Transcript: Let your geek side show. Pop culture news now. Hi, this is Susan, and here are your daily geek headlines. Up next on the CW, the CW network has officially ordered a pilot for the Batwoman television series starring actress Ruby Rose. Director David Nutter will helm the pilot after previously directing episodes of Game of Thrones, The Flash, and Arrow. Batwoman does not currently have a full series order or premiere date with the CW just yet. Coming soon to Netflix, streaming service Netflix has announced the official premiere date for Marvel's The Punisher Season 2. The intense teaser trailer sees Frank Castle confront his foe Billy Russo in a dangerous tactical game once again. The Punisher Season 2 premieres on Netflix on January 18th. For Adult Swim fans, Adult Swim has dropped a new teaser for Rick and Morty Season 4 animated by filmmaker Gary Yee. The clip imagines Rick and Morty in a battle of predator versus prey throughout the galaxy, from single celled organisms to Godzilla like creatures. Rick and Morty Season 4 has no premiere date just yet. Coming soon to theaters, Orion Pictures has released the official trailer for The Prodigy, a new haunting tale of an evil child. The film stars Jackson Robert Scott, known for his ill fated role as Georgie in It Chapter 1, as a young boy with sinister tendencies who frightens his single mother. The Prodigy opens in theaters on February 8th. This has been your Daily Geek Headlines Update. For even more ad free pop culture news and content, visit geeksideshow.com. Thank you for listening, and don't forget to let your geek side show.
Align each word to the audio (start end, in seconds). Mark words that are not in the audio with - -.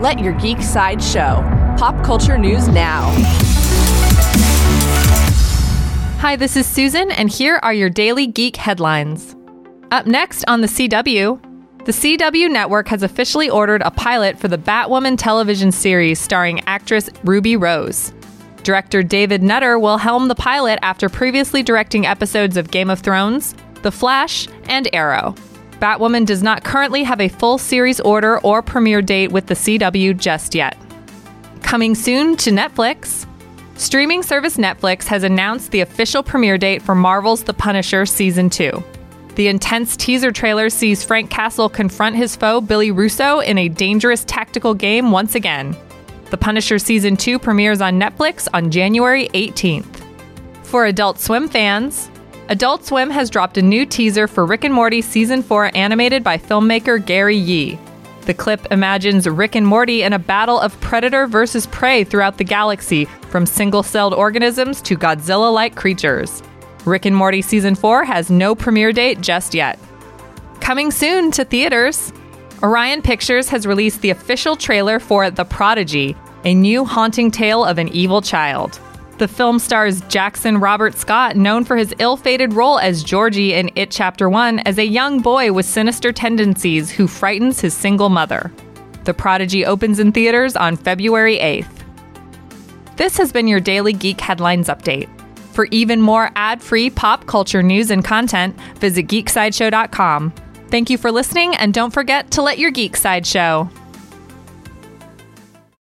Let 0.00 0.18
your 0.18 0.32
geek 0.32 0.62
side 0.62 1.02
show. 1.02 1.42
Pop 1.76 2.02
culture 2.02 2.38
news 2.38 2.68
now. 2.68 3.10
Hi, 6.20 6.36
this 6.36 6.56
is 6.56 6.66
Susan, 6.66 7.10
and 7.10 7.28
here 7.28 7.60
are 7.62 7.74
your 7.74 7.90
daily 7.90 8.26
geek 8.26 8.56
headlines. 8.56 9.36
Up 9.90 10.06
next 10.06 10.42
on 10.48 10.62
the 10.62 10.68
CW, 10.68 11.84
the 11.84 11.92
CW 11.92 12.50
network 12.50 12.88
has 12.88 13.02
officially 13.02 13.50
ordered 13.50 13.82
a 13.82 13.90
pilot 13.90 14.38
for 14.38 14.48
the 14.48 14.56
Batwoman 14.56 15.18
television 15.18 15.70
series 15.70 16.18
starring 16.18 16.62
actress 16.66 17.10
Ruby 17.22 17.54
Rose. 17.54 18.14
Director 18.62 19.02
David 19.02 19.42
Nutter 19.42 19.78
will 19.78 19.98
helm 19.98 20.28
the 20.28 20.34
pilot 20.34 20.78
after 20.80 21.10
previously 21.10 21.62
directing 21.62 22.06
episodes 22.06 22.56
of 22.56 22.70
Game 22.70 22.88
of 22.88 23.00
Thrones, 23.00 23.54
The 23.82 23.92
Flash, 23.92 24.48
and 24.64 24.88
Arrow. 24.94 25.34
Batwoman 25.80 26.26
does 26.26 26.42
not 26.42 26.62
currently 26.62 27.02
have 27.04 27.20
a 27.20 27.28
full 27.28 27.56
series 27.56 28.00
order 28.00 28.38
or 28.40 28.60
premiere 28.60 29.00
date 29.00 29.32
with 29.32 29.46
the 29.46 29.54
CW 29.54 30.16
just 30.16 30.54
yet. 30.54 30.76
Coming 31.62 31.94
soon 31.94 32.36
to 32.36 32.50
Netflix, 32.50 33.26
streaming 33.76 34.22
service 34.22 34.58
Netflix 34.58 35.04
has 35.06 35.22
announced 35.22 35.70
the 35.70 35.80
official 35.80 36.22
premiere 36.22 36.58
date 36.58 36.82
for 36.82 36.94
Marvel's 36.94 37.44
The 37.44 37.54
Punisher 37.54 38.04
Season 38.04 38.50
2. 38.50 38.84
The 39.36 39.48
intense 39.48 39.96
teaser 39.96 40.32
trailer 40.32 40.68
sees 40.68 41.02
Frank 41.02 41.30
Castle 41.30 41.70
confront 41.70 42.14
his 42.16 42.36
foe 42.36 42.60
Billy 42.60 42.90
Russo 42.90 43.40
in 43.40 43.56
a 43.56 43.68
dangerous 43.68 44.24
tactical 44.24 44.74
game 44.74 45.12
once 45.12 45.34
again. 45.34 45.74
The 46.30 46.36
Punisher 46.36 46.78
Season 46.78 47.16
2 47.16 47.38
premieres 47.38 47.80
on 47.80 47.98
Netflix 47.98 48.48
on 48.52 48.70
January 48.70 49.28
18th. 49.30 50.04
For 50.62 50.84
Adult 50.84 51.18
Swim 51.18 51.48
fans, 51.48 52.10
Adult 52.50 52.84
Swim 52.84 53.10
has 53.10 53.30
dropped 53.30 53.58
a 53.58 53.62
new 53.62 53.86
teaser 53.86 54.26
for 54.26 54.44
Rick 54.44 54.64
and 54.64 54.74
Morty 54.74 55.02
Season 55.02 55.40
4 55.40 55.70
animated 55.72 56.24
by 56.24 56.36
filmmaker 56.36 56.98
Gary 57.04 57.36
Yee. 57.36 57.78
The 58.22 58.34
clip 58.34 58.66
imagines 58.72 59.28
Rick 59.28 59.54
and 59.54 59.64
Morty 59.64 60.02
in 60.02 60.12
a 60.12 60.18
battle 60.18 60.58
of 60.58 60.78
predator 60.80 61.28
versus 61.28 61.68
prey 61.68 62.02
throughout 62.02 62.38
the 62.38 62.44
galaxy, 62.44 63.04
from 63.28 63.46
single 63.46 63.84
celled 63.84 64.14
organisms 64.14 64.82
to 64.82 64.96
Godzilla 64.96 65.54
like 65.54 65.76
creatures. 65.76 66.42
Rick 66.84 67.04
and 67.04 67.14
Morty 67.14 67.40
Season 67.40 67.76
4 67.76 68.02
has 68.02 68.30
no 68.30 68.56
premiere 68.56 68.92
date 68.92 69.20
just 69.20 69.54
yet. 69.54 69.78
Coming 70.60 70.90
soon 70.90 71.30
to 71.30 71.44
theaters, 71.44 72.12
Orion 72.64 73.00
Pictures 73.00 73.48
has 73.50 73.64
released 73.64 74.00
the 74.00 74.10
official 74.10 74.56
trailer 74.56 74.98
for 74.98 75.30
The 75.30 75.44
Prodigy, 75.44 76.16
a 76.44 76.52
new 76.52 76.84
haunting 76.84 77.30
tale 77.30 77.64
of 77.64 77.78
an 77.78 77.86
evil 77.90 78.20
child. 78.20 78.80
The 79.20 79.28
film 79.28 79.58
stars 79.58 80.00
Jackson 80.08 80.56
Robert 80.56 80.96
Scott, 80.96 81.36
known 81.36 81.66
for 81.66 81.76
his 81.76 81.94
ill 81.98 82.16
fated 82.16 82.54
role 82.54 82.78
as 82.78 83.04
Georgie 83.04 83.52
in 83.52 83.70
It 83.74 83.90
Chapter 83.90 84.30
1, 84.30 84.60
as 84.60 84.78
a 84.78 84.86
young 84.86 85.20
boy 85.20 85.52
with 85.52 85.66
sinister 85.66 86.10
tendencies 86.10 86.90
who 86.90 87.06
frightens 87.06 87.60
his 87.60 87.74
single 87.74 88.08
mother. 88.08 88.50
The 89.04 89.12
Prodigy 89.12 89.66
opens 89.66 89.98
in 89.98 90.10
theaters 90.10 90.56
on 90.56 90.74
February 90.74 91.36
8th. 91.36 91.68
This 92.96 93.18
has 93.18 93.30
been 93.30 93.46
your 93.46 93.60
Daily 93.60 93.92
Geek 93.92 94.22
Headlines 94.22 94.68
Update. 94.68 95.10
For 95.52 95.66
even 95.66 96.00
more 96.00 96.30
ad 96.34 96.62
free 96.62 96.88
pop 96.88 97.26
culture 97.26 97.62
news 97.62 97.90
and 97.90 98.02
content, 98.02 98.58
visit 98.76 99.06
geeksideshow.com. 99.06 100.32
Thank 100.70 100.88
you 100.88 100.96
for 100.96 101.12
listening, 101.12 101.54
and 101.56 101.74
don't 101.74 101.92
forget 101.92 102.30
to 102.30 102.40
let 102.40 102.58
your 102.58 102.70
geek 102.70 102.96
side 102.96 103.26
show. 103.26 103.68